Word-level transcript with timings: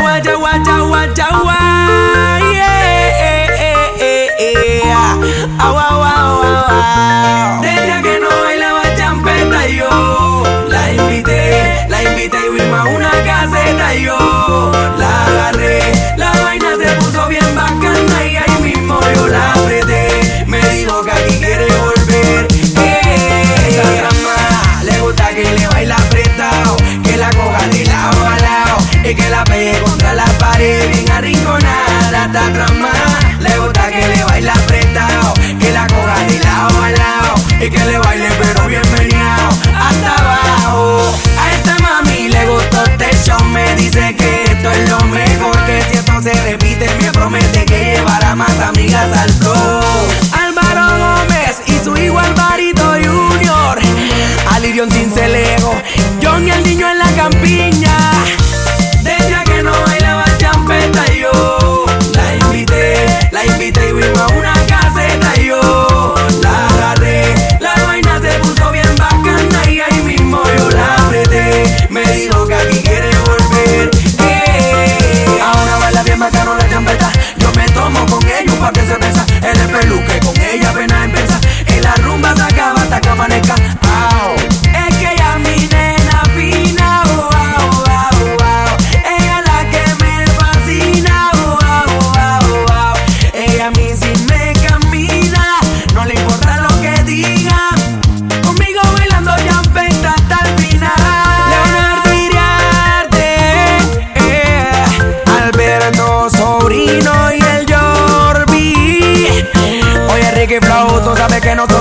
dawa 0.00 0.16
dawa 0.24 0.52
dawa 0.64 1.00
dawa. 1.12 2.29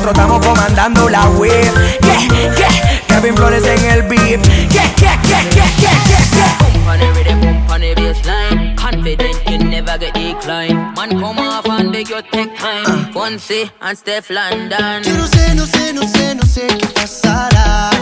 nosotros 0.02 0.17
estamos 0.17 0.45
comandando 0.45 1.09
la 1.09 1.28
web. 1.31 1.73
Yeah, 2.02 2.58
yeah, 2.58 3.02
Kevin 3.08 3.36
Flores 3.36 3.66
en 3.66 3.86
el 3.86 4.03
beat. 4.03 4.39
Yeah, 4.72 4.86
yeah, 5.02 5.22
yeah, 5.28 5.44
yeah, 5.55 5.67
yeah, 5.78 5.92
yeah. 6.38 6.89
On 6.89 7.00
the 7.00 7.11
rhythm, 7.14 7.69
on 7.69 7.81
the. 7.81 8.75
Confident 8.77 9.50
you 9.50 9.58
never 9.58 9.97
get 9.97 10.14
declined. 10.14 10.95
Man, 10.95 11.20
come 11.20 11.39
off 11.39 11.66
and 11.66 11.92
beg 11.92 12.09
your 12.09 12.22
take 12.22 12.55
time. 12.58 12.86
Uh. 12.86 13.11
Fonse 13.11 13.70
and 13.81 13.97
Steph 13.97 14.30
London. 14.30 15.04
Yo 15.04 15.17
no 15.17 15.26
sé, 15.27 15.54
no 15.55 15.65
sé, 15.65 15.93
no 15.93 16.04
sé, 16.04 16.36
no 16.36 16.43
sé 16.43 16.67
qué 16.67 16.88
pasará. 16.88 17.98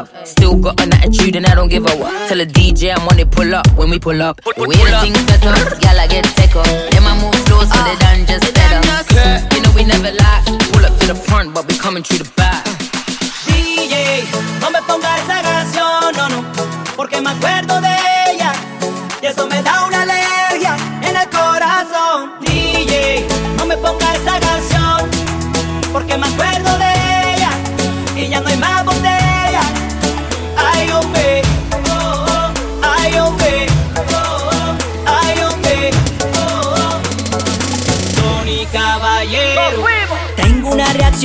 enough. 0.00 0.26
Still 0.26 0.56
got 0.56 0.80
an 0.80 0.92
attitude 0.94 1.36
and 1.36 1.46
I 1.46 1.54
don't 1.54 1.68
give 1.68 1.84
a 1.84 1.96
what. 1.96 2.28
Tell 2.28 2.40
a 2.40 2.46
DJ 2.46 2.94
I'm 2.96 3.06
on 3.08 3.18
it, 3.18 3.30
pull 3.30 3.54
up 3.54 3.66
when 3.76 3.90
we 3.90 3.98
pull 3.98 4.22
up. 4.22 4.40
We 4.56 4.76
the 4.76 4.98
things 5.00 5.18
set 5.26 5.44
up, 5.44 5.82
y'all 5.82 5.98
I 5.98 6.06
get 6.06 6.24
take 6.36 6.56
up. 6.56 6.66
Then 6.66 7.04
I 7.04 7.14
move 7.20 7.34
slow 7.46 7.60
so 7.60 7.70
uh, 7.72 7.84
they 7.84 7.96
done 7.98 8.26
just 8.26 8.44
set 8.44 8.72
up. 8.72 9.54
You 9.54 9.62
know 9.62 9.72
we 9.74 9.84
never 9.84 10.12
lie. 10.12 10.42
Pull 10.72 10.84
up 10.84 10.98
to 11.00 11.06
the 11.06 11.14
front, 11.14 11.54
but 11.54 11.66
we 11.68 11.76
coming 11.78 12.02
through 12.02 12.18
the 12.18 12.30
back. 12.36 12.39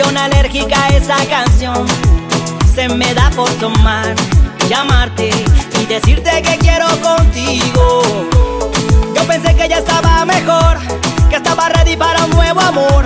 Alérgica 0.03 0.83
a 0.83 0.89
esa 0.89 1.15
canción. 1.27 1.87
Se 2.75 2.89
me 2.89 3.13
da 3.13 3.29
por 3.29 3.49
tomar, 3.53 4.13
llamarte 4.67 5.29
y 5.81 5.85
decirte 5.85 6.41
que 6.41 6.57
quiero 6.57 6.85
contigo. 7.01 8.01
Yo 9.15 9.23
pensé 9.25 9.55
que 9.55 9.69
ya 9.69 9.77
estaba 9.77 10.25
mejor, 10.25 10.79
que 11.29 11.37
estaba 11.37 11.69
ready 11.69 11.95
para 11.95 12.25
un 12.25 12.31
nuevo 12.31 12.59
amor. 12.59 13.05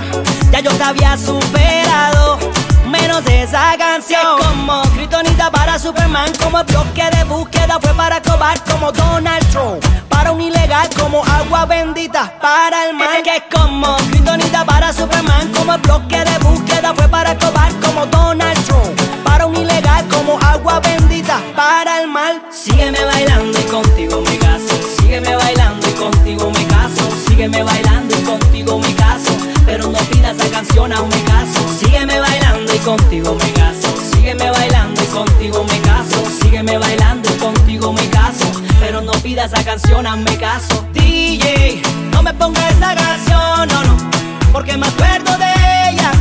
Ya 0.50 0.58
yo 0.60 0.72
te 0.72 0.82
había 0.82 1.16
superado, 1.16 2.40
menos 2.88 3.24
de 3.24 3.44
esa 3.44 3.76
canción. 3.78 4.40
Es 4.40 4.46
como 4.46 4.82
Kryptonita 4.92 5.48
para 5.52 5.78
Superman, 5.78 6.32
como 6.42 6.58
el 6.58 6.66
bloque 6.66 7.08
de 7.16 7.22
búsqueda 7.22 7.78
fue 7.80 7.94
para 7.94 8.20
cobar 8.20 8.60
como 8.64 8.90
Donald 8.90 9.46
Trump. 9.52 9.84
Para 10.08 10.32
un 10.32 10.40
ilegal, 10.40 10.88
como 10.98 11.24
agua 11.24 11.66
bendita 11.66 12.32
para 12.40 12.86
el 12.86 12.96
mal. 12.96 13.22
Que 13.22 13.36
es 13.36 13.42
como 13.48 13.96
para 14.30 14.92
Superman 14.92 15.50
Como 15.52 15.74
el 15.74 15.80
bloque 15.80 16.16
de 16.16 16.38
búsqueda 16.38 16.94
fue 16.94 17.08
para 17.08 17.32
Escobar 17.32 17.72
Como 17.80 18.06
Donald 18.06 18.64
Trump. 18.64 19.24
Para 19.24 19.46
un 19.46 19.56
ilegal 19.56 20.06
como 20.06 20.38
agua 20.38 20.78
bendita 20.78 21.40
Para 21.56 22.00
el 22.00 22.08
mal. 22.08 22.40
Sígueme 22.52 23.04
bailando 23.04 23.58
y 23.58 23.62
contigo 23.64 24.20
me 24.20 24.38
caso. 24.38 24.78
Sígueme 24.98 25.34
bailando 25.34 25.88
y 25.88 25.92
contigo 25.94 26.48
me 26.52 26.64
caso. 26.66 27.02
Sígueme 27.26 27.64
bailando 27.64 28.16
y 28.16 28.22
contigo 28.22 28.78
me 28.78 28.94
caso. 28.94 29.32
Pero 29.66 29.88
no 29.88 29.98
pidas 29.98 30.36
esa 30.36 30.48
canción 30.48 30.92
a 30.92 31.00
un 31.00 31.10
caso. 31.10 31.60
Sígueme 31.80 32.20
bailando 32.20 32.72
y 32.72 32.78
contigo 32.78 33.34
me 33.34 33.52
caso. 33.52 33.88
Sígueme 34.12 34.48
bailando 34.48 35.02
y 35.02 35.06
contigo 35.06 35.64
me 35.64 35.80
caso. 35.80 36.24
Sígueme 36.40 36.78
bailando 36.78 37.28
y 37.28 37.38
contigo 37.38 37.92
me 37.92 38.08
caso. 38.10 38.46
Pero 38.78 39.00
no 39.00 39.12
pidas 39.12 39.52
esa 39.52 39.64
canción 39.64 40.06
a 40.06 40.14
me 40.14 40.36
caso. 40.36 40.86
DJ 40.92 41.82
no 42.20 42.24
me 42.24 42.34
ponga 42.34 42.68
esa 42.68 42.94
canción, 42.94 43.66
no, 43.68 43.82
no, 43.82 44.10
porque 44.52 44.76
me 44.76 44.86
acuerdo 44.86 45.38
de 45.38 45.54
ella 45.88 46.12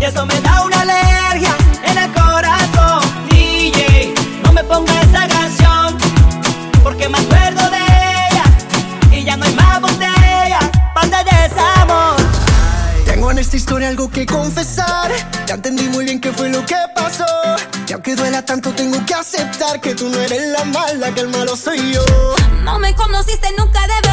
y 0.00 0.04
eso 0.04 0.26
me 0.26 0.34
da 0.40 0.64
una 0.64 0.80
alergia 0.80 1.56
en 1.84 1.96
el 1.96 2.12
corazón. 2.12 3.02
DJ, 3.30 4.14
no 4.42 4.52
me 4.52 4.64
ponga 4.64 4.92
esa 5.00 5.28
canción, 5.28 5.96
porque 6.82 7.08
me 7.08 7.18
acuerdo 7.18 7.70
de 7.70 7.78
ella 7.78 8.42
y 9.12 9.22
ya 9.22 9.36
no 9.36 9.44
hay 9.44 9.54
más 9.54 9.80
botella, 9.80 10.58
banda 10.92 11.22
de 11.22 11.48
desamor. 11.48 12.16
Tengo 13.04 13.30
en 13.30 13.38
esta 13.38 13.56
historia 13.56 13.90
algo 13.90 14.10
que 14.10 14.26
confesar, 14.26 15.12
ya 15.46 15.54
entendí 15.54 15.84
muy 15.84 16.04
bien 16.04 16.20
qué 16.20 16.32
fue 16.32 16.48
lo 16.48 16.66
que 16.66 16.74
pasó. 16.96 17.24
Y 17.86 17.92
aunque 17.92 18.16
duela 18.16 18.44
tanto, 18.44 18.72
tengo 18.72 19.06
que 19.06 19.14
aceptar 19.14 19.80
que 19.80 19.94
tú 19.94 20.08
no 20.08 20.18
eres 20.20 20.48
la 20.48 20.64
mala, 20.64 21.14
que 21.14 21.20
el 21.20 21.28
malo 21.28 21.54
soy 21.54 21.92
yo. 21.92 22.04
No 22.64 22.80
me 22.80 22.92
conociste 22.96 23.48
nunca 23.56 23.86
de 23.86 24.07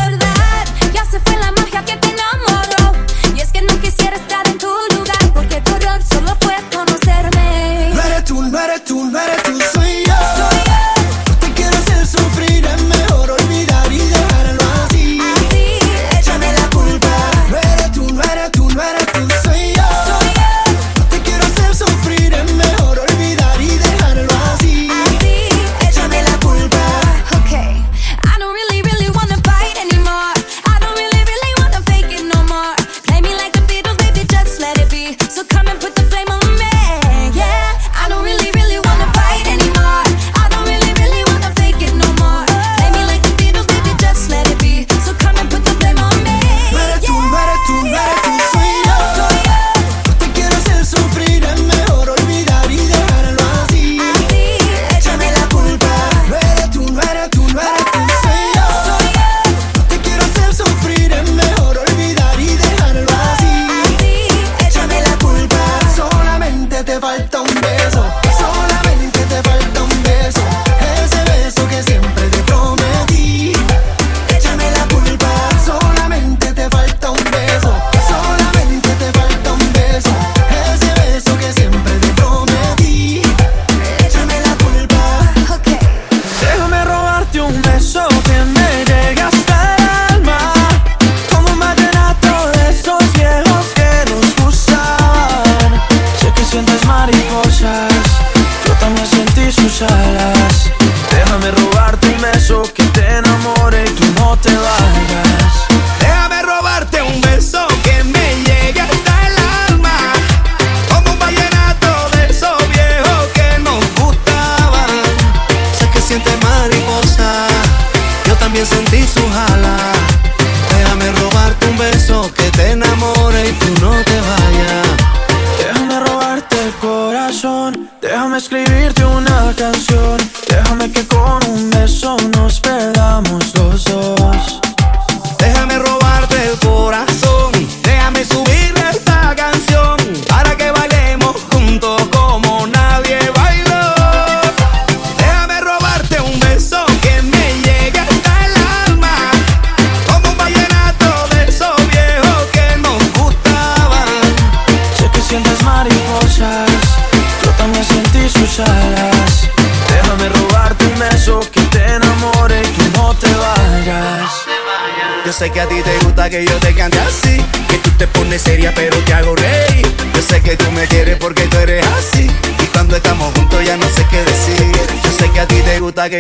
olvidaste 1.06 1.19
fue 1.19 1.40
la 1.40 1.52
magia 1.52 1.84
que 1.86 1.98
te 1.98 2.10
enamoró. 2.10 2.98
Y 3.36 3.40
es 3.42 3.52
que 3.52 3.62
no 3.62 3.80
quisiera 3.80 4.16
estar 4.16 4.48
en 4.48 4.57
tu 4.57 4.68
lugar, 4.96 5.34
porque 5.34 5.62
tu 5.62 5.75
error 5.75 6.02
solo 6.04 6.36
fue 6.42 6.56
conocerme. 6.74 7.92
No 7.94 8.02
eres 8.02 8.25
tú, 8.25 8.42
no 8.42 8.60
eres 8.60 8.84
tú, 8.86 9.06
no 9.06 9.19
eres 9.19 9.44
tú. 9.44 9.75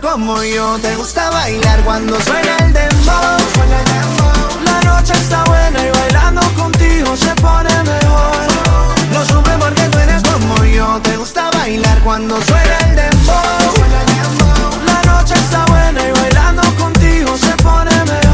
como 0.00 0.42
yo, 0.42 0.78
te 0.80 0.94
gusta 0.96 1.30
bailar 1.30 1.82
cuando 1.84 2.20
suena 2.20 2.56
el 2.58 2.72
dembow. 2.72 3.38
La 4.64 4.80
noche 4.82 5.12
está 5.14 5.44
buena 5.44 5.86
y 5.86 5.90
bailando 5.90 6.40
contigo 6.54 7.16
se 7.16 7.34
pone 7.36 7.70
mejor. 7.82 8.36
Lo 9.12 9.24
supe 9.24 9.50
porque 9.58 9.82
tú 9.88 9.98
eres 9.98 10.22
como 10.22 10.64
yo, 10.64 11.00
te 11.02 11.16
gusta 11.16 11.50
bailar 11.52 12.00
cuando 12.02 12.36
suena 12.42 12.78
el 12.88 12.96
dembow. 12.96 13.34
La 14.86 15.12
noche 15.12 15.34
está 15.34 15.64
buena 15.66 16.00
y 16.08 16.12
bailando 16.12 16.62
contigo 16.76 17.36
se 17.38 17.56
pone 17.62 17.90
mejor. 18.04 18.25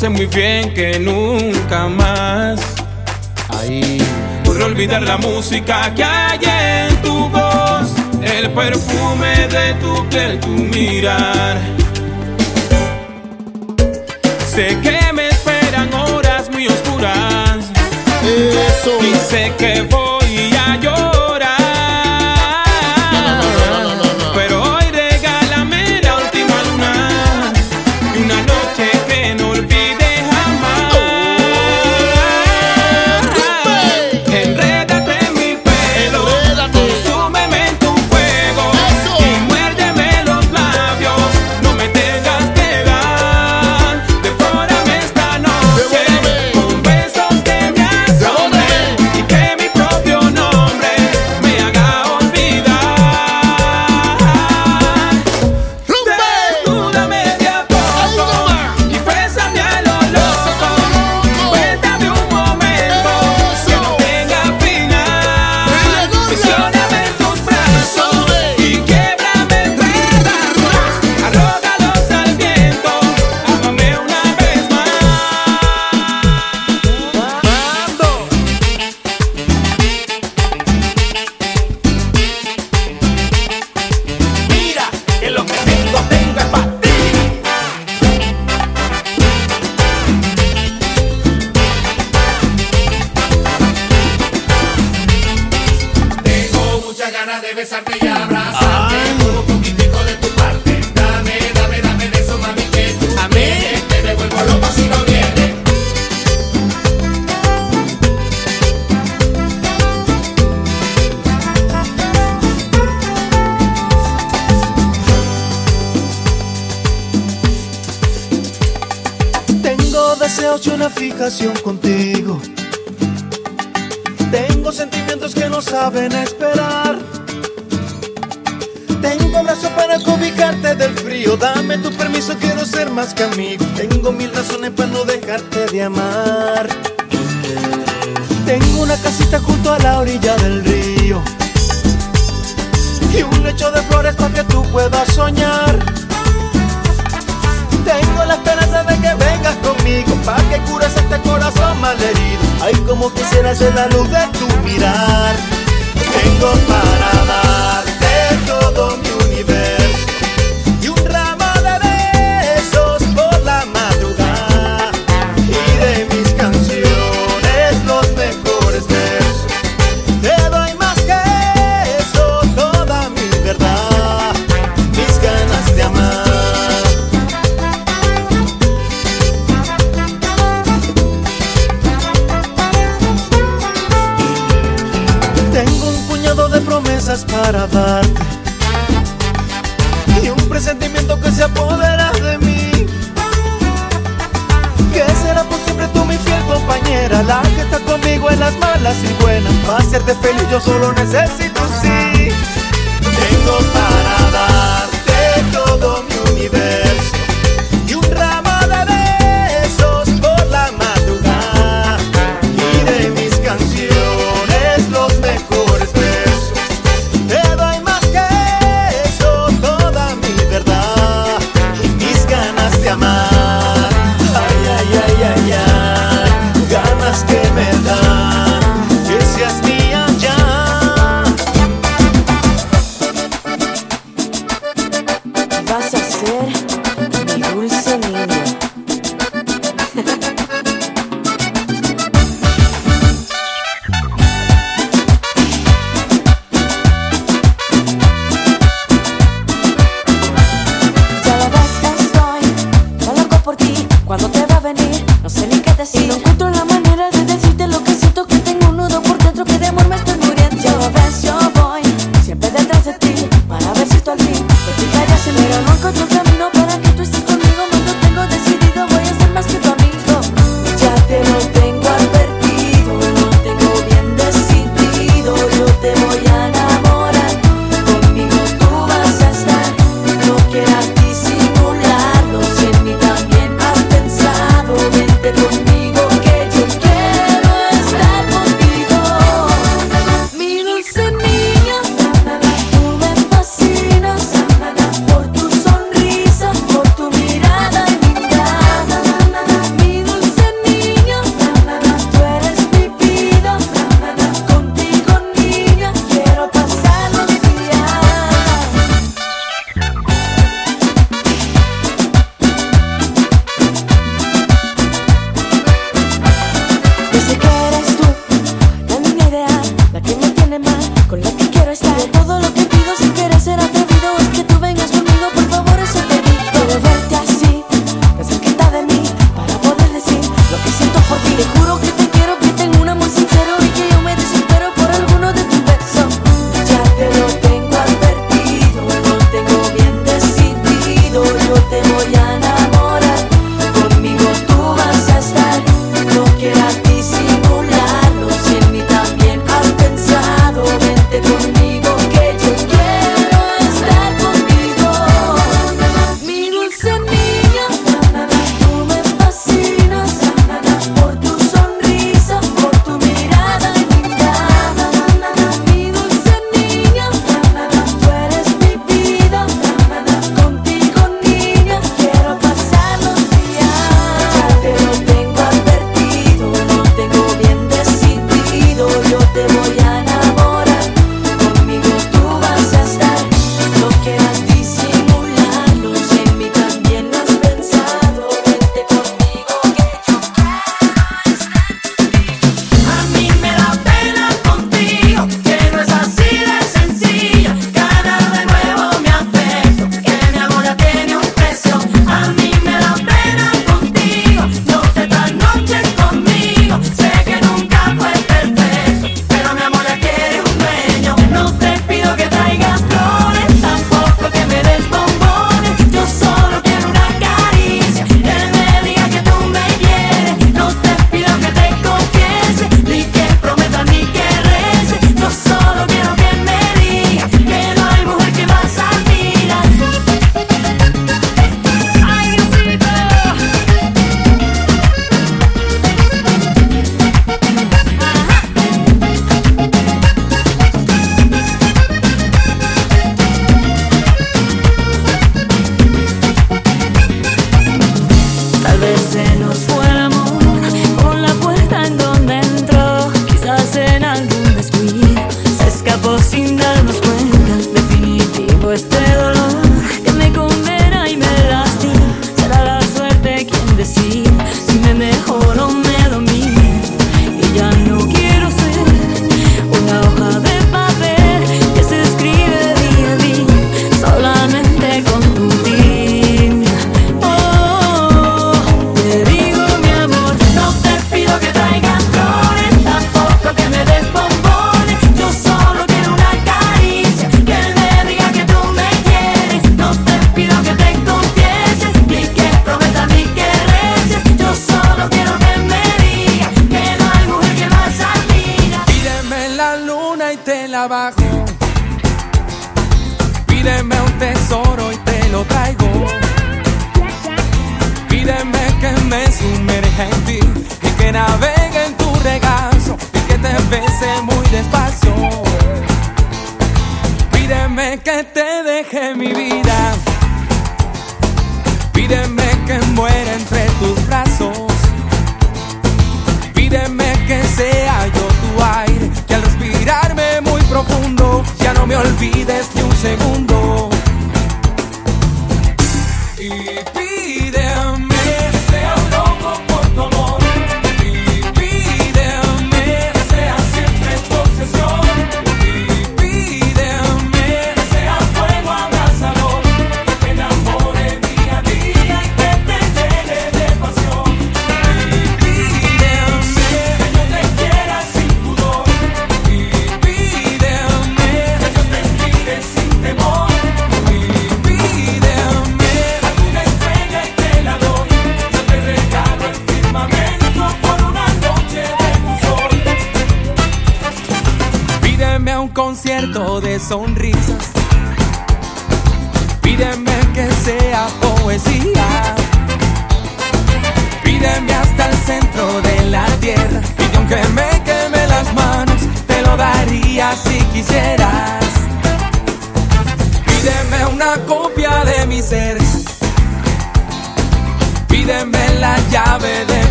sé 0.00 0.08
muy 0.08 0.24
bien 0.24 0.72
que 0.72 0.98
nunca 0.98 1.86
más. 1.86 2.58
Ahí. 3.50 3.98
Podré 4.44 4.64
olvidar 4.64 5.02
la 5.02 5.18
música 5.18 5.94
que 5.94 6.02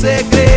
confieso 0.00 0.47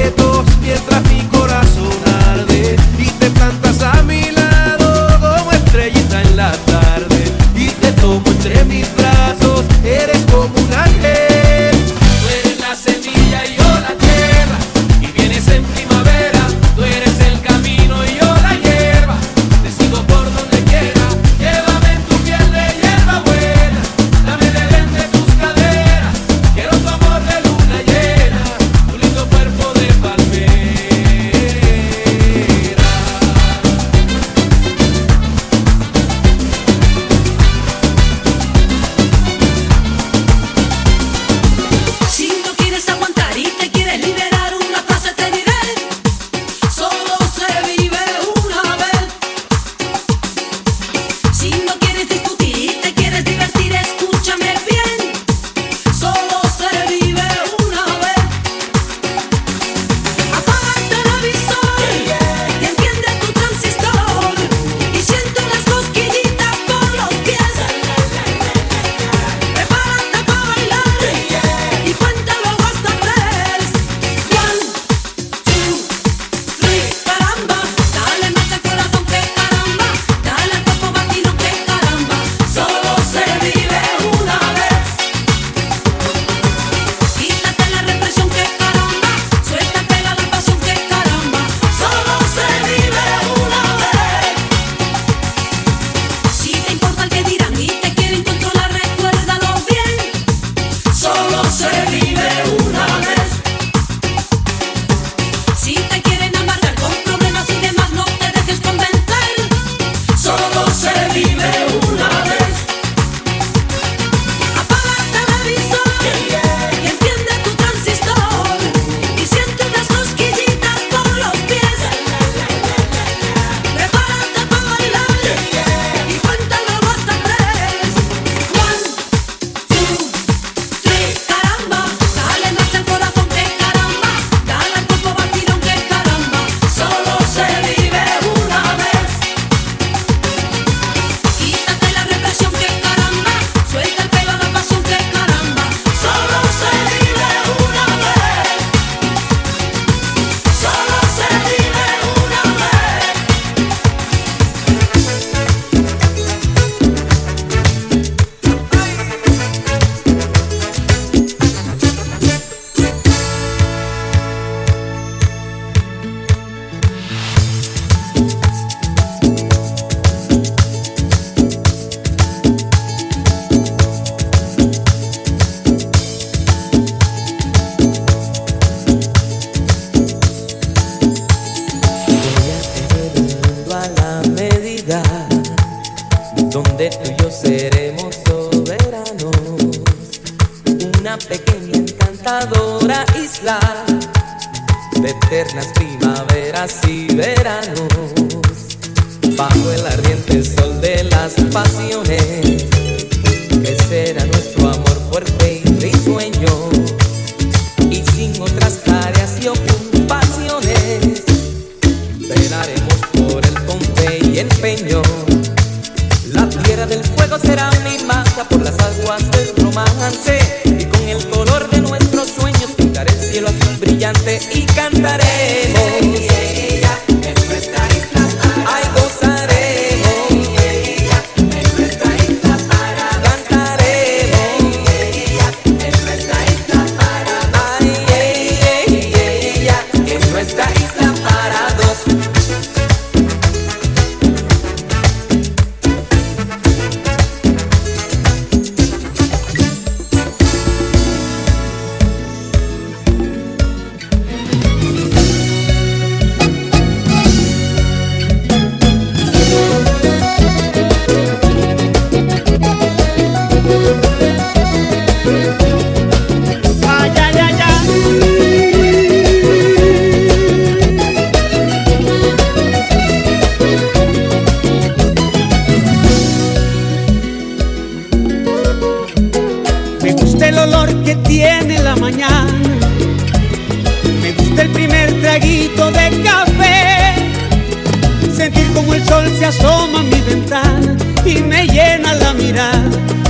el 289.02 289.08
sol 289.08 289.38
se 289.38 289.46
asoma 289.46 290.00
a 290.00 290.04
mi 290.04 290.22
ventana 290.22 290.96
y 291.26 291.36
me 291.42 291.66
llena 291.68 292.14
la 292.14 292.34
mirada 292.34 292.90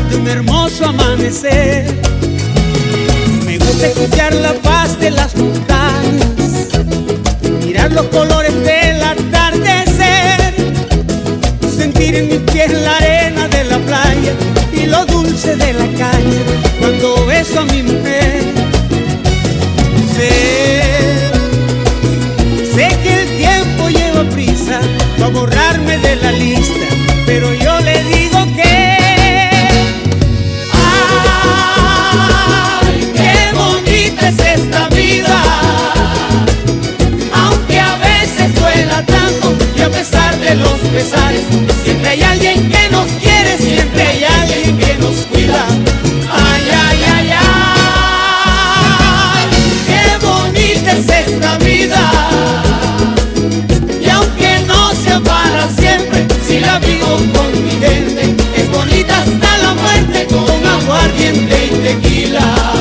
de 0.09 0.15
un 0.17 0.27
hermoso 0.27 0.85
amanecer. 0.85 1.85
Me 3.45 3.57
gusta 3.57 3.87
escuchar 3.87 4.33
la 4.35 4.53
paz 4.53 4.99
de 4.99 5.11
las 5.11 5.35
montañas, 5.35 6.27
mirar 7.65 7.91
los 7.91 8.05
colores 8.07 8.53
del 8.63 9.01
atardecer, 9.01 10.53
sentir 11.77 12.15
en 12.15 12.27
mis 12.27 12.51
pies 12.51 12.71
la 12.71 12.97
arena 12.97 13.47
de 13.47 13.63
la 13.65 13.77
playa 13.79 14.33
y 14.73 14.85
lo 14.85 15.05
dulce 15.05 15.55
de 15.55 15.73
la 15.73 15.85
caña 15.97 16.41
cuando 16.79 17.25
beso 17.25 17.59
a 17.59 17.65
mi 17.65 17.83
mujer. 17.83 18.43
Sé 20.15 21.00
a 25.23 25.27
borrarme 25.27 25.97
de 25.97 26.15
la 26.15 26.31
lista, 26.31 26.85
pero 27.25 27.53
yo 27.53 27.79
le 27.81 28.03
digo 28.05 28.45
que... 28.55 28.97
¡Ay, 32.83 33.11
qué 33.13 33.51
bonita 33.53 34.29
es 34.29 34.39
esta 34.39 34.87
vida! 34.89 35.43
Aunque 37.33 37.79
a 37.79 37.97
veces 37.97 38.55
duela 38.55 39.05
tanto 39.05 39.55
y 39.75 39.81
a 39.81 39.89
pesar 39.89 40.39
de 40.39 40.55
los 40.55 40.79
pesares, 40.93 41.43
siempre 41.83 42.09
hay 42.09 42.21
alguien 42.23 42.69
que 42.69 42.89
nos 42.89 43.07
quiere, 43.21 43.57
siempre 43.57 44.01
hay 44.01 44.23
alguien 44.23 44.77
que 44.77 44.97
nos 44.97 45.25
cuida. 45.27 45.65
tequila. 61.91 62.80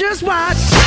Just 0.00 0.22
watch. 0.22 0.79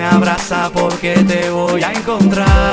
Me 0.00 0.06
abraza 0.06 0.70
porque 0.72 1.12
te 1.28 1.50
voy 1.50 1.82
a 1.82 1.92
encontrar. 1.92 2.69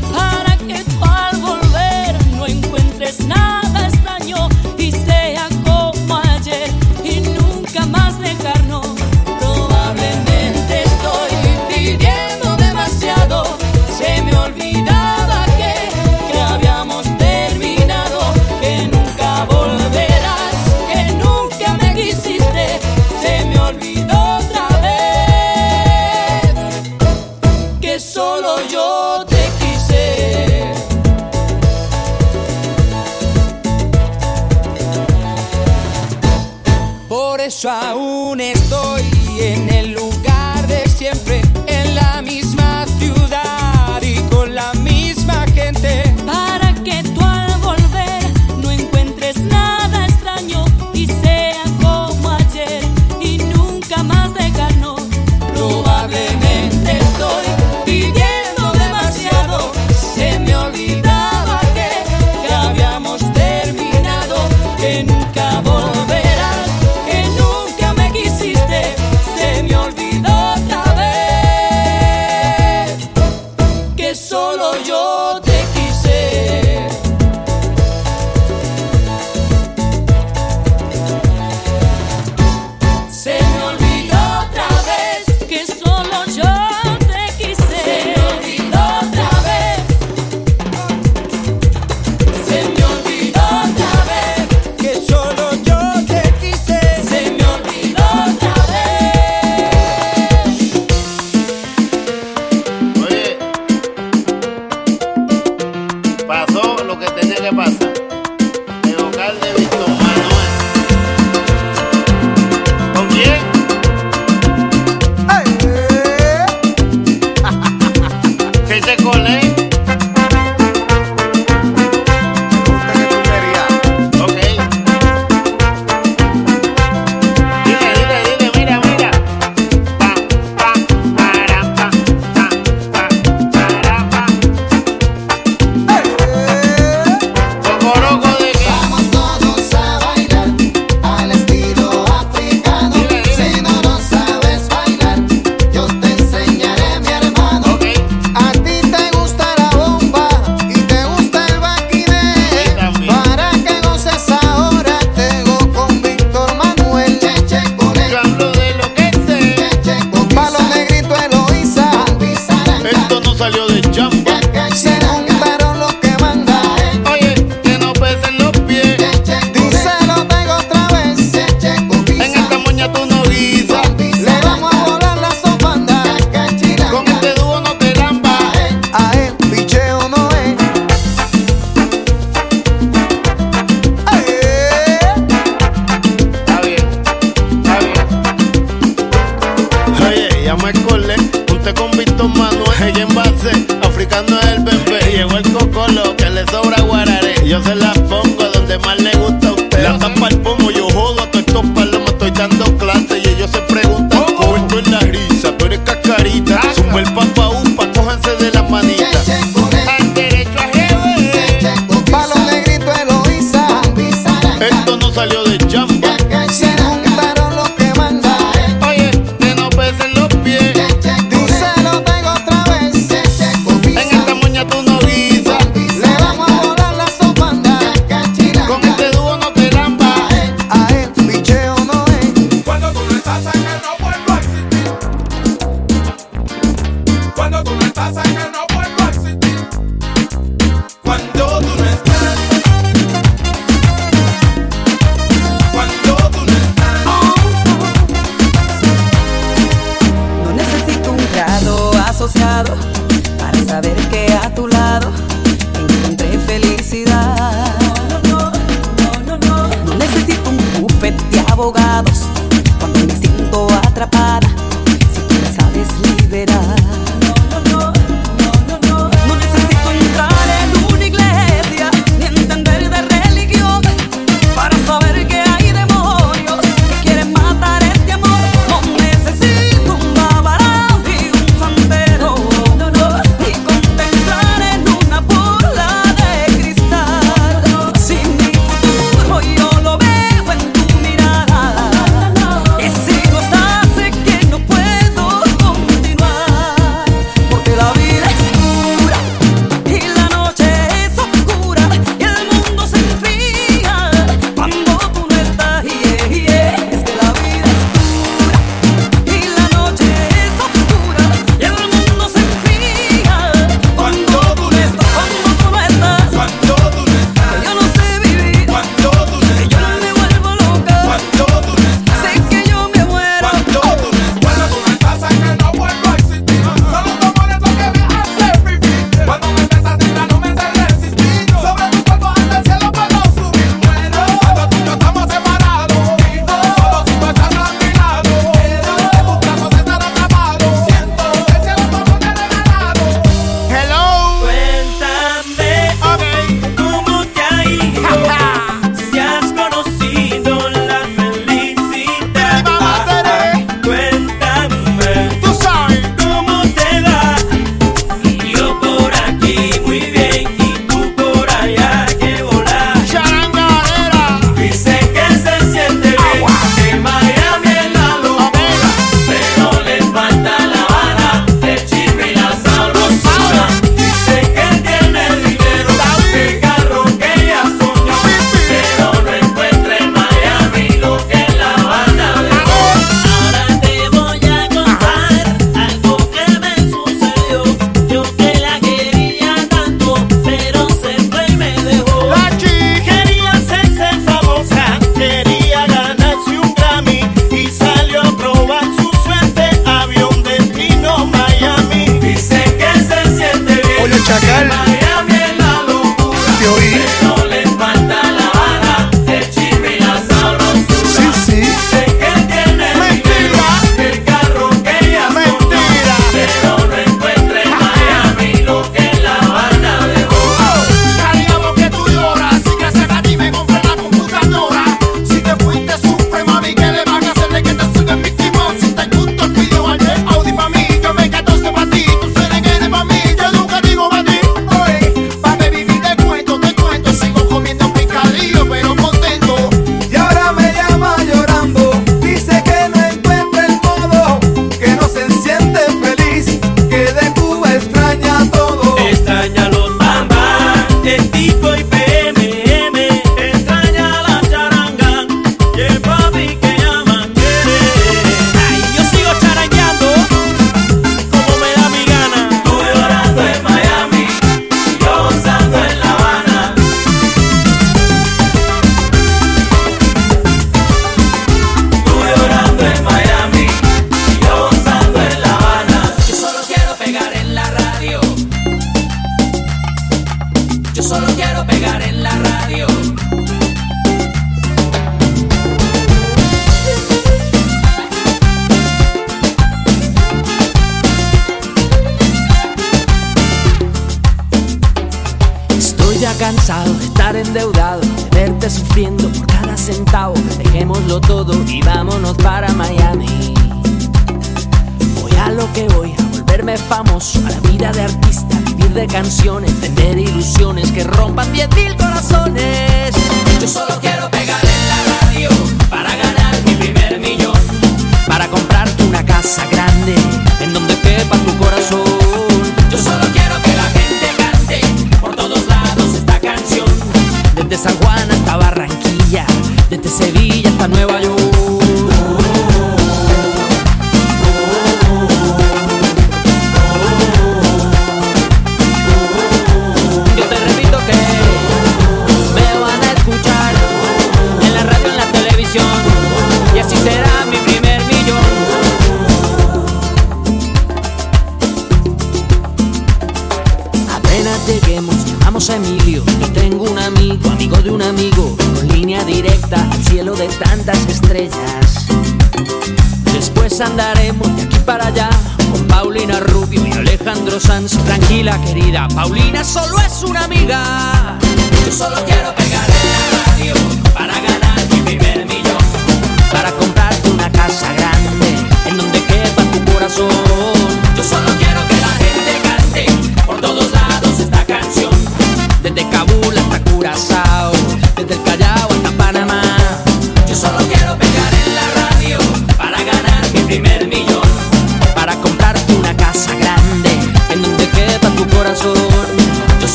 Para 0.00 0.47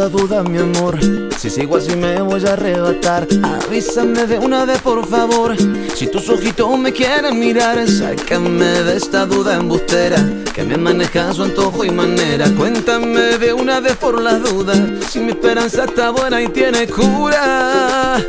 esta 0.00 0.08
duda, 0.08 0.42
mi 0.42 0.56
amor. 0.56 0.98
Si 1.36 1.50
sigo 1.50 1.76
así 1.76 1.94
me 1.94 2.22
voy 2.22 2.42
a 2.46 2.54
arrebatar. 2.54 3.28
Avísame 3.42 4.24
de 4.26 4.38
una 4.38 4.64
vez, 4.64 4.80
por 4.80 5.06
favor. 5.06 5.54
Si 5.94 6.06
tus 6.06 6.26
ojitos 6.30 6.78
me 6.78 6.90
quieren 6.90 7.38
mirar, 7.38 7.86
sácame 7.86 8.64
de 8.64 8.96
esta 8.96 9.26
duda 9.26 9.56
embustera. 9.56 10.16
Que 10.54 10.62
me 10.62 10.78
maneja 10.78 11.34
su 11.34 11.42
antojo 11.42 11.84
y 11.84 11.90
manera. 11.90 12.48
Cuéntame 12.56 13.36
de 13.36 13.52
una 13.52 13.80
vez 13.80 13.94
por 13.96 14.22
las 14.22 14.42
dudas. 14.42 14.78
Si 15.10 15.18
mi 15.18 15.32
esperanza 15.32 15.84
está 15.84 16.08
buena 16.10 16.40
y 16.40 16.48
tiene 16.48 16.86
cura. 16.86 18.24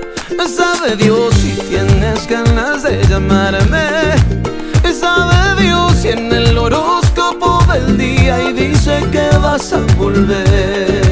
Sabe 0.54 0.98
Dios 0.98 1.34
si 1.36 1.54
tienes 1.70 2.28
ganas 2.28 2.84
de 2.84 3.02
llamarme. 3.08 3.88
Sabe 4.92 5.62
Dios 5.62 5.94
si 6.02 6.10
en 6.10 6.34
el 6.34 6.58
horóscopo 6.58 7.64
del 7.72 7.98
día 7.98 8.44
y 8.50 8.52
dice 8.52 9.08
que 9.10 9.30
vas 9.38 9.72
a 9.72 9.80
volver. 9.98 11.11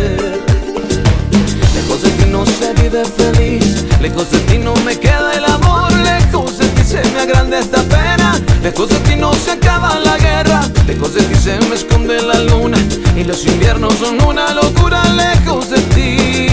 Se 2.45 2.73
vive 2.81 3.03
feliz, 3.05 3.85
lejos 4.01 4.31
de 4.31 4.39
ti 4.39 4.57
no 4.57 4.73
me 4.85 4.97
queda 4.97 5.33
el 5.33 5.43
amor, 5.43 5.91
lejos 5.91 6.57
de 6.57 6.67
ti 6.69 6.83
se 6.83 7.01
me 7.11 7.21
agranda 7.21 7.59
esta 7.59 7.81
pena, 7.83 8.39
lejos 8.63 8.89
de 8.89 8.97
ti 8.99 9.15
no 9.17 9.33
se 9.33 9.51
acaba 9.51 9.99
la 9.99 10.17
guerra, 10.17 10.61
lejos 10.87 11.13
de 11.15 11.21
ti 11.23 11.35
se 11.35 11.59
me 11.67 11.75
esconde 11.75 12.21
la 12.21 12.39
luna 12.39 12.77
y 13.15 13.23
los 13.25 13.45
inviernos 13.45 13.93
son 13.95 14.23
una 14.25 14.53
locura, 14.53 15.03
lejos 15.13 15.69
de 15.69 15.81
ti, 15.95 16.47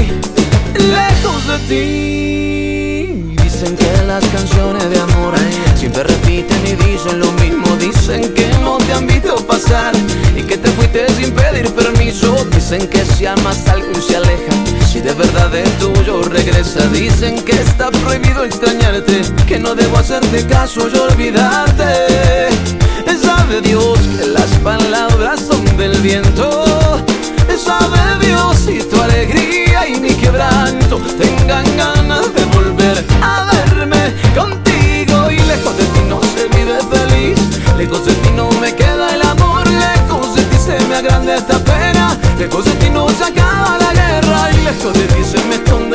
lejos 0.75 1.47
de 1.47 1.59
ti. 1.69 3.37
Dicen 3.43 3.77
que 3.77 4.03
las 4.07 4.25
canciones 4.27 4.91
de 4.91 4.99
amor 4.99 5.35
siempre 5.77 6.03
repiten 6.03 6.67
y 6.67 6.75
dicen 6.75 7.21
lo 7.21 7.31
mismo. 7.33 7.66
Dicen 7.79 8.33
que 8.35 8.49
no 8.63 8.79
te 8.79 8.93
han 8.93 9.07
visto 9.07 9.37
pasar 9.47 9.93
y 10.37 10.43
que 10.43 10.57
te 10.57 10.69
fuiste 10.71 11.07
sin 11.15 11.33
pedir 11.33 11.71
permiso. 11.73 12.35
Dicen 12.53 12.87
que 12.89 13.05
si 13.05 13.27
amas 13.27 13.67
algo 13.69 13.91
y 13.97 14.01
se 14.01 14.17
aleja, 14.17 14.53
si 14.91 15.01
de 15.01 15.13
verdad 15.13 15.55
es 15.55 15.79
tuyo 15.79 16.23
regresa. 16.23 16.87
Dicen 16.89 17.43
que 17.45 17.53
está 17.53 17.91
prohibido 17.91 18.45
extrañarte, 18.45 19.23
que 19.47 19.59
no 19.59 19.75
debo 19.75 19.99
hacerte 19.99 20.47
caso 20.47 20.89
y 20.93 20.99
olvidarte. 20.99 22.49
Sabe 23.23 23.61
Dios 23.61 23.99
que 24.19 24.27
las 24.27 24.51
palabras 24.63 25.41
son 25.41 25.65
del 25.77 25.99
viento. 26.01 27.05
Sabe 27.57 28.27
Dios 28.27 28.57
si 28.67 28.79
tu 28.81 29.01
alegría 29.01 29.89
y 29.89 29.99
mi 29.99 30.11
quebranto 30.11 30.99
tengan 31.19 31.65
ganas 31.77 32.33
de 32.35 32.45
volver 32.47 33.05
a 33.23 33.51
verme 33.51 34.15
contigo 34.35 35.31
y 35.31 35.39
lejos 35.39 35.77
de 35.77 35.85
ti 35.85 35.96
lejos 37.87 38.05
de 38.05 38.15
ti 38.15 38.31
no 38.35 38.51
me 38.61 38.75
queda 38.75 39.15
el 39.15 39.23
amor, 39.23 39.65
lejos 39.69 40.35
de 40.35 40.43
ti 40.43 40.57
se 40.59 40.77
me 40.89 40.97
agranda 40.97 41.37
esta 41.37 41.57
pena, 41.61 42.19
lejos 42.37 42.65
de 42.65 42.73
ti 42.73 42.91
no 42.91 43.09
se 43.09 43.25
acaba 43.25 43.79
la 43.79 43.93
guerra 43.93 44.51
y 44.53 44.65
lejos 44.65 44.93
de 44.93 45.07
ti 45.07 45.23
se 45.23 45.45
me 45.45 45.55
esconde 45.55 45.86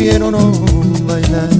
prefiero 0.00 0.30
no 0.30 0.50
bailar. 1.02 1.50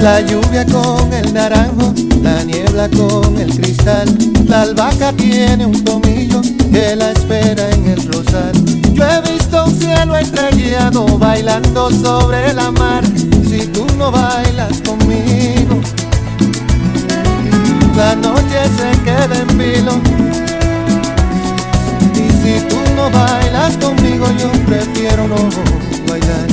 La 0.00 0.20
lluvia 0.20 0.64
con 0.66 1.12
el 1.12 1.34
naranjo, 1.34 1.92
la 2.22 2.44
niebla 2.44 2.88
con 2.90 3.36
el 3.36 3.52
cristal, 3.52 4.08
la 4.46 4.62
albahaca 4.62 5.12
tiene 5.14 5.66
un 5.66 5.82
tomillo 5.82 6.40
que 6.72 6.94
la 6.94 7.10
espera 7.10 7.68
en 7.70 7.88
el 7.88 8.12
rosal. 8.12 8.52
Yo 8.92 9.04
he 9.08 9.32
visto 9.32 9.64
un 9.64 9.74
cielo 9.76 10.16
estrellado 10.16 11.18
bailando 11.18 11.90
sobre 11.90 12.54
la 12.54 12.70
mar, 12.70 13.02
si 13.48 13.66
tú 13.66 13.84
no 13.98 14.12
bailas 14.12 14.80
conmigo 14.82 15.80
la 18.00 18.16
noche 18.16 18.58
se 18.78 18.90
queda 19.02 19.36
en 19.42 19.58
vilo. 19.58 19.92
Y 22.14 22.26
si 22.40 22.52
tú 22.68 22.78
no 22.96 23.10
bailas 23.10 23.76
conmigo, 23.76 24.26
yo 24.40 24.50
prefiero 24.66 25.28
no 25.28 25.36
bailar. 26.08 26.46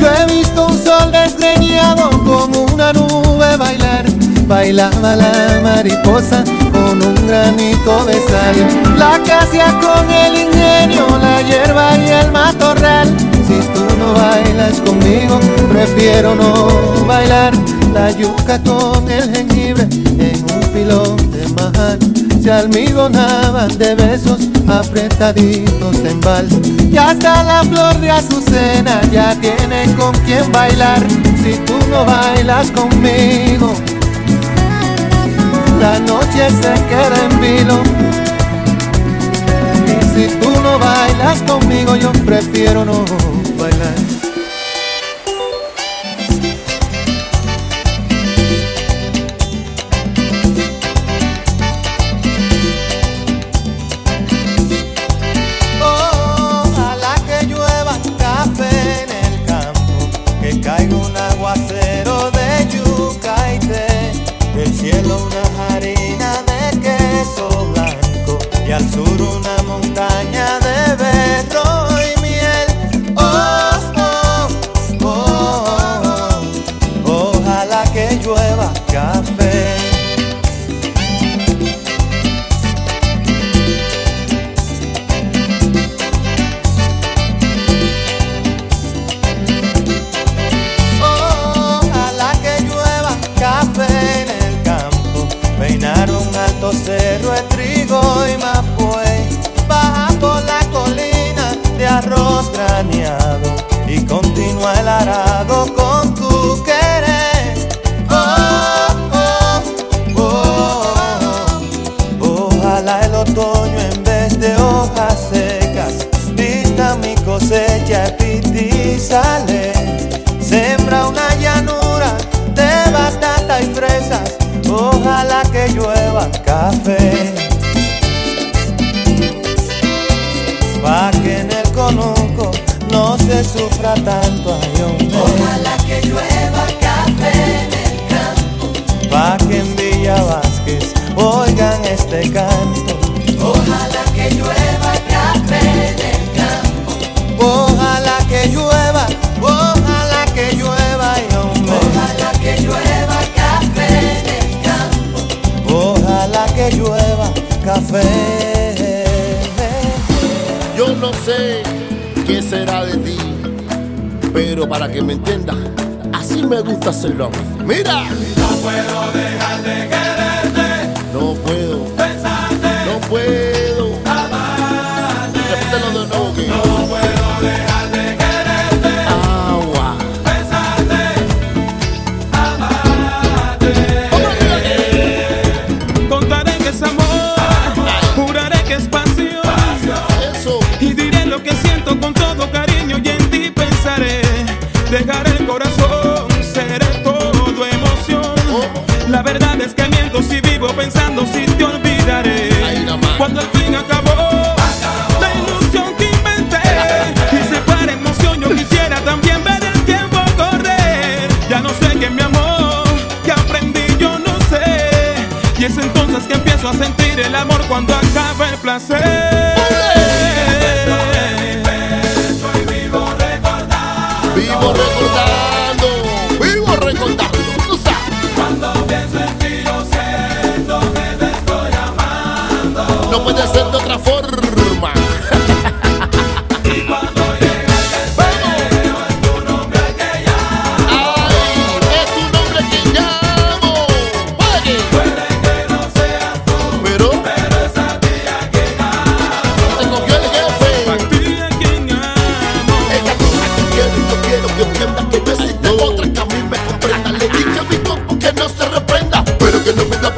Yo 0.00 0.06
he 0.16 0.24
visto 0.34 0.66
un 0.66 0.78
sol 0.84 1.10
desgreñado 1.12 2.10
como 2.24 2.66
una 2.74 2.92
nube 2.92 3.56
bailar 3.56 4.21
bailaba 4.52 5.16
la 5.16 5.60
mariposa 5.62 6.44
con 6.72 7.02
un 7.02 7.26
granito 7.26 8.04
de 8.04 8.20
sal. 8.28 8.56
La 8.98 9.14
acacia 9.14 9.66
con 9.80 10.04
el 10.10 10.42
ingenio, 10.46 11.06
la 11.18 11.40
hierba 11.40 11.96
y 11.96 12.10
el 12.10 12.30
matorral. 12.30 13.08
Si 13.48 13.58
tú 13.72 13.82
no 13.98 14.12
bailas 14.12 14.78
conmigo, 14.84 15.40
prefiero 15.72 16.34
no 16.34 16.68
bailar. 17.06 17.54
La 17.94 18.10
yuca 18.10 18.62
con 18.62 19.10
el 19.10 19.34
jengibre 19.34 19.84
en 20.18 20.44
un 20.54 20.64
pilón 20.74 21.16
de 21.30 21.48
majar. 21.56 21.98
Se 22.42 22.52
almigonaban 22.52 23.78
de 23.78 23.94
besos 23.94 24.40
apretaditos 24.68 25.96
en 26.04 26.20
vals. 26.20 26.52
Y 26.90 26.96
hasta 26.98 27.42
la 27.42 27.62
flor 27.64 27.98
de 28.00 28.10
azucena 28.10 29.00
ya 29.10 29.34
tiene 29.36 29.94
con 29.96 30.12
quien 30.26 30.52
bailar. 30.52 31.00
Si 31.42 31.54
tú 31.64 31.74
no 31.90 32.04
bailas 32.04 32.70
conmigo, 32.70 33.72
la 35.82 35.98
noche 35.98 36.48
se 36.48 36.72
queda 36.88 37.16
en 37.28 37.40
vilo. 37.40 37.82
Y 39.86 39.94
si 40.14 40.36
tú 40.36 40.50
no 40.62 40.78
bailas 40.78 41.42
conmigo, 41.42 41.96
yo 41.96 42.12
prefiero 42.24 42.84
no 42.84 43.04
bailar. 43.58 44.01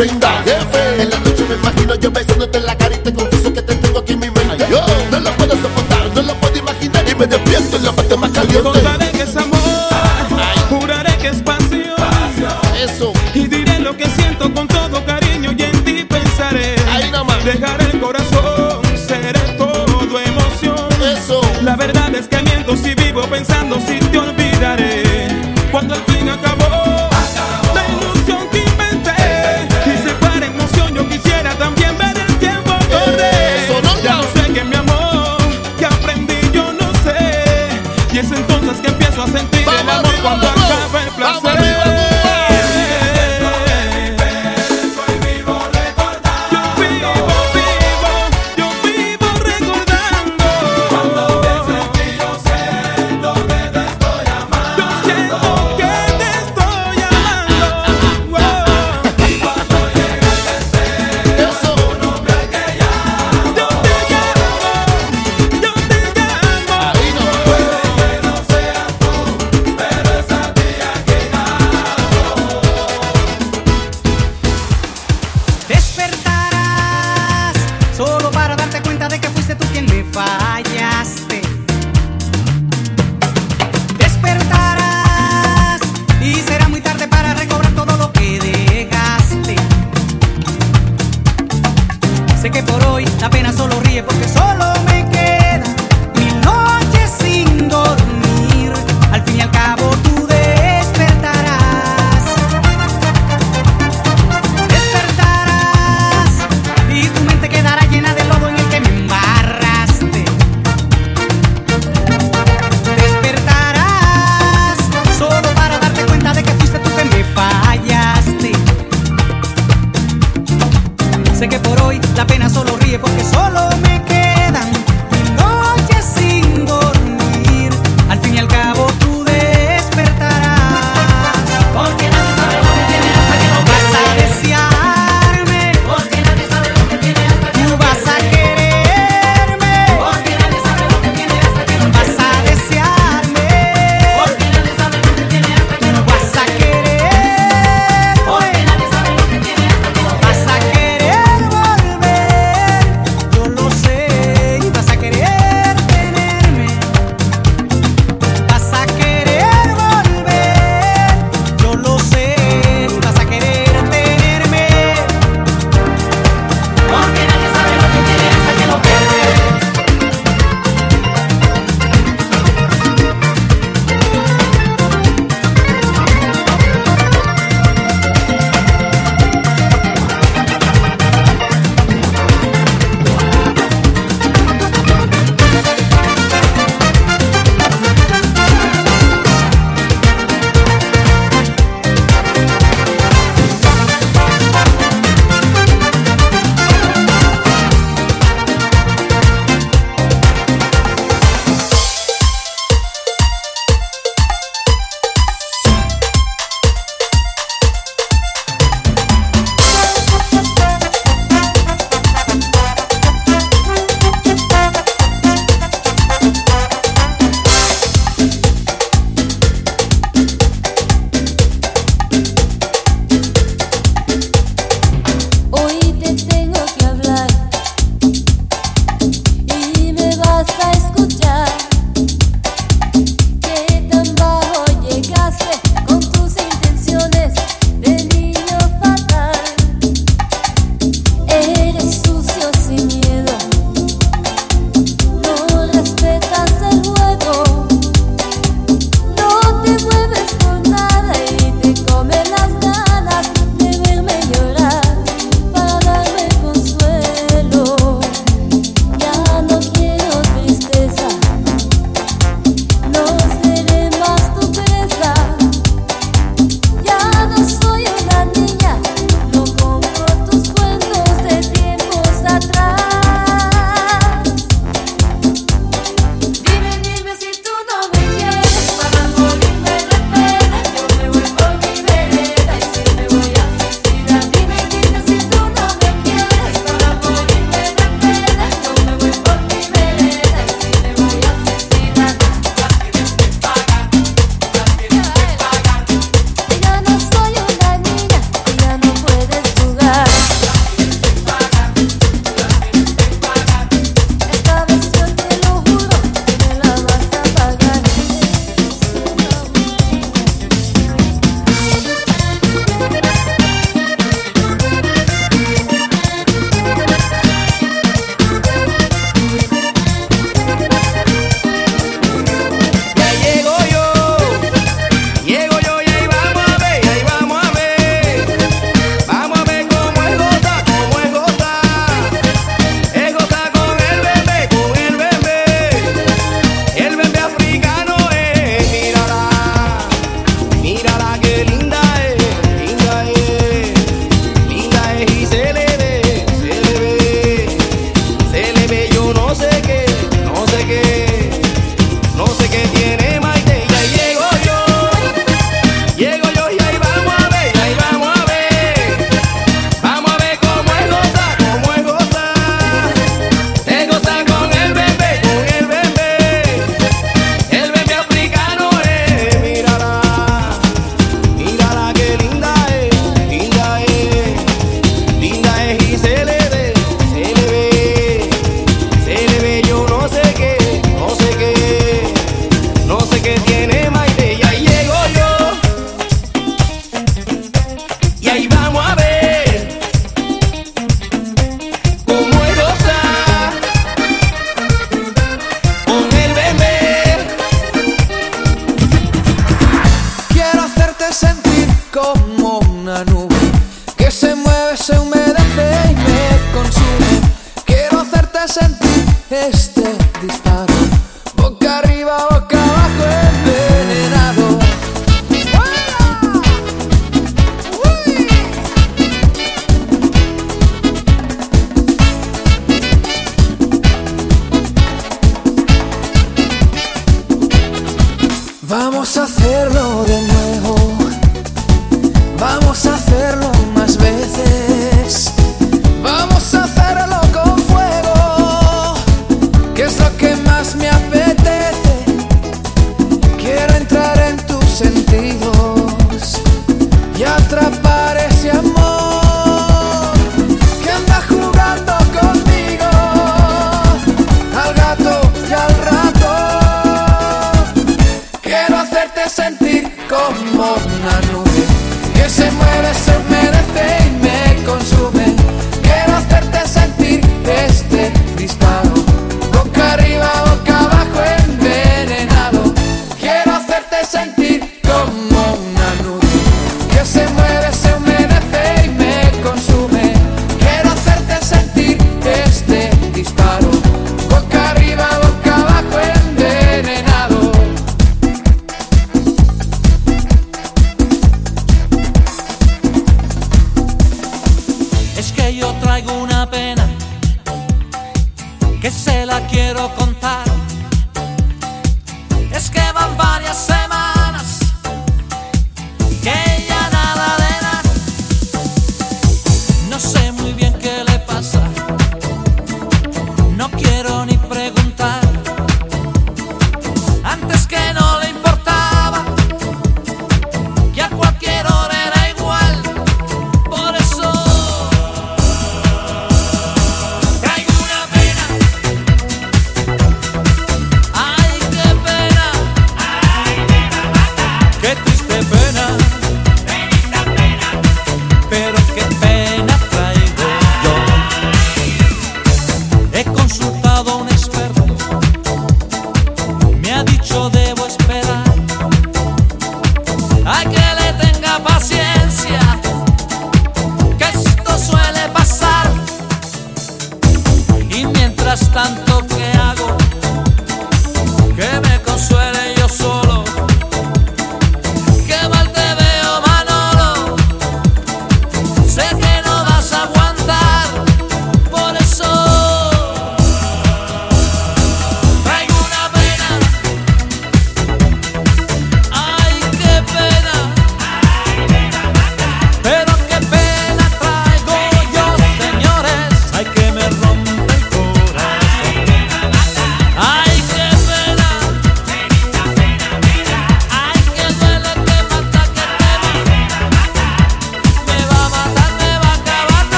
En 0.00 1.10
la 1.10 1.18
noche 1.18 1.44
me 1.46 1.56
imagino 1.56 1.94
yo 1.96 2.10
besándote 2.10 2.56
en 2.56 2.64
la 2.64 2.74
cara 2.74 2.94
y 2.94 2.98
te 3.00 3.12
confieso 3.12 3.52
que 3.52 3.60
te 3.60 3.74
tengo 3.74 3.98
aquí 3.98 4.14
en 4.14 4.20
mi 4.20 4.30
mente. 4.30 4.64
Yo 4.70 4.80
no 5.10 5.20
lo 5.20 5.30
puedo 5.32 5.52
soportar, 5.56 6.10
no 6.14 6.22
lo 6.22 6.34
puedo 6.36 6.56
imaginar 6.56 7.06
y 7.06 7.14
me 7.14 7.26
despierto 7.26 7.76
en 7.76 7.84
la 7.84 7.92
parte 7.92 8.16
más 8.16 8.30
caliente. 8.30 8.79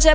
noche, 0.00 0.14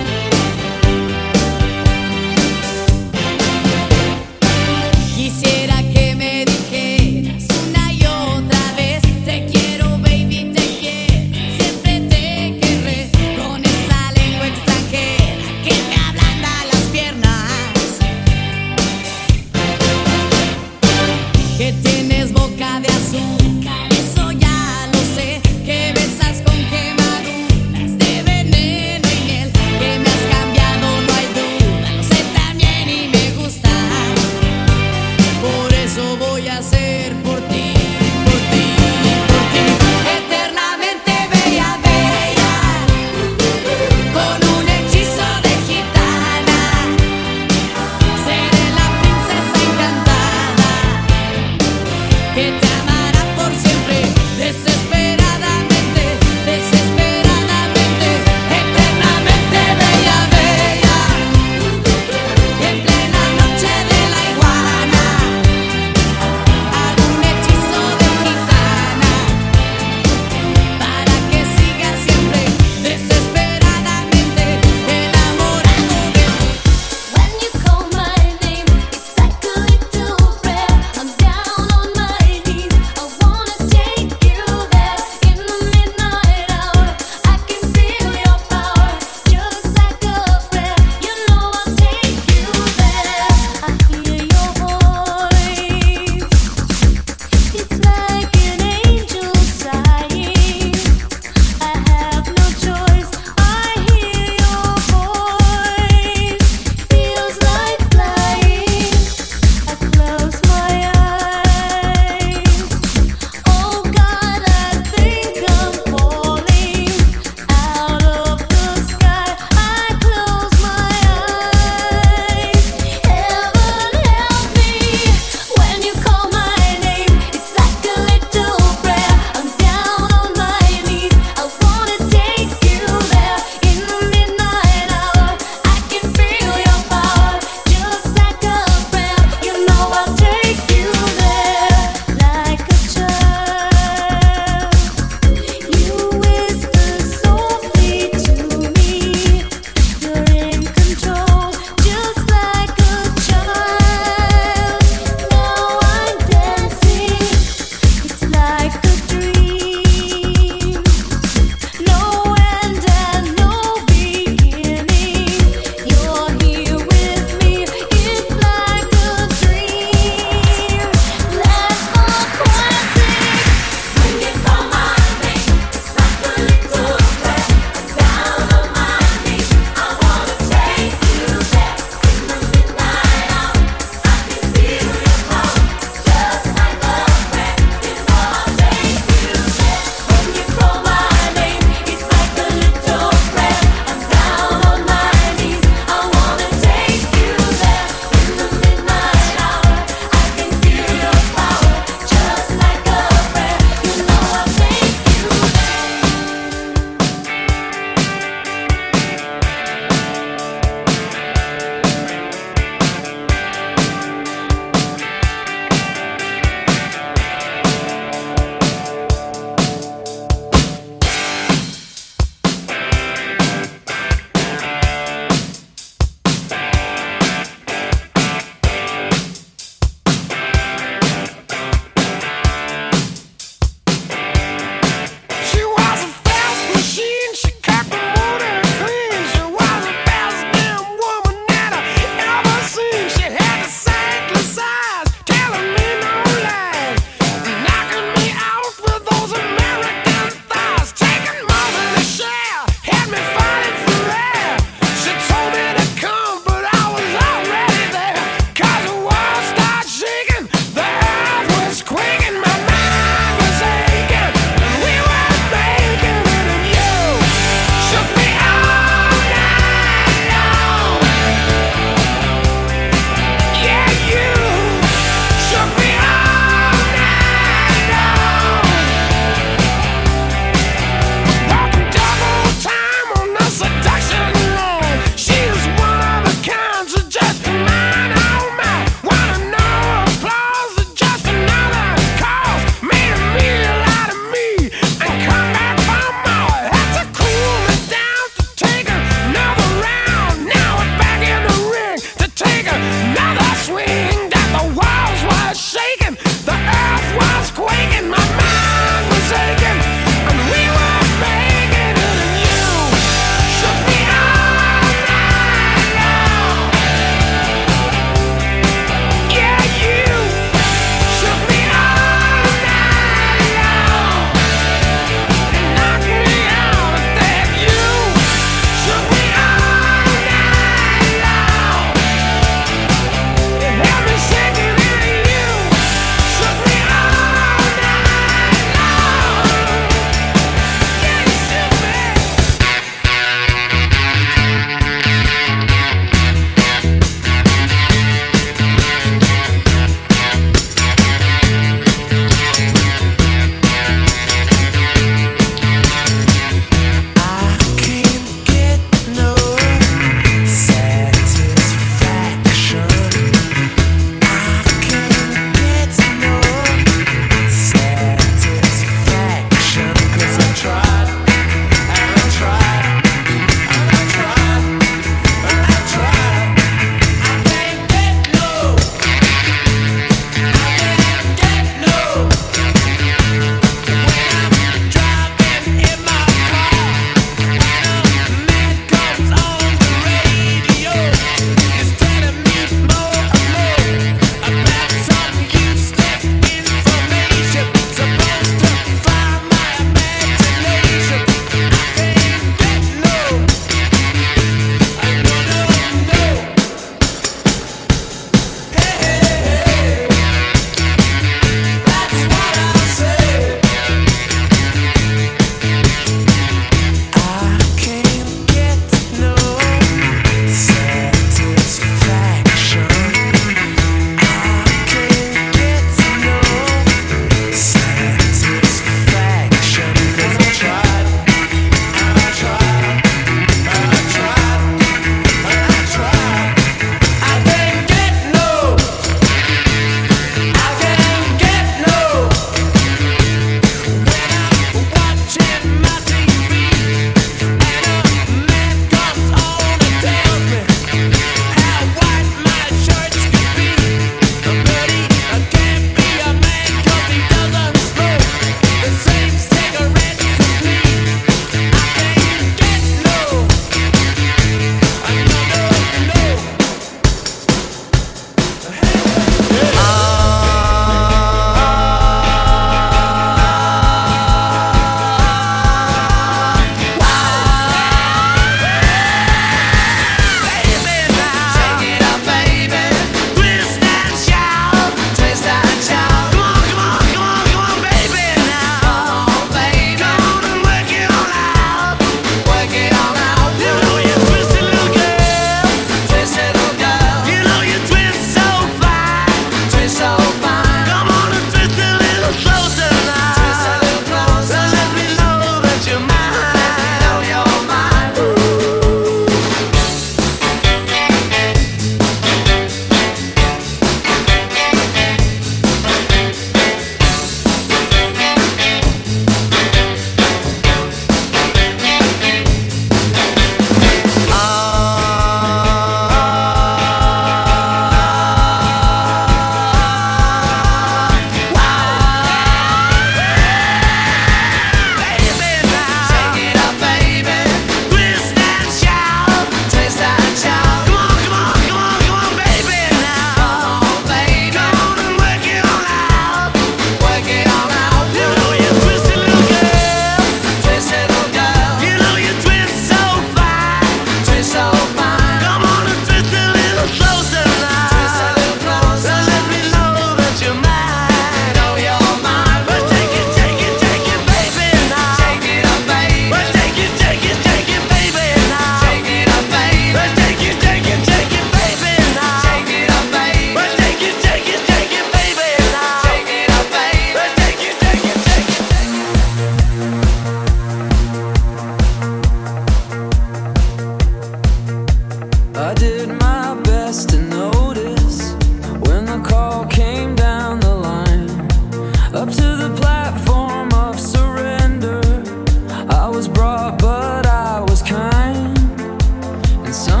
Some 599.71 600.00